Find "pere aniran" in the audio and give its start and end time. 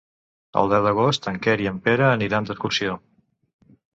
1.87-2.49